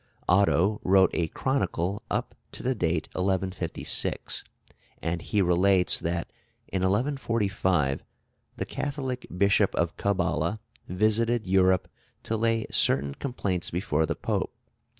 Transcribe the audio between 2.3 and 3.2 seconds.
to the date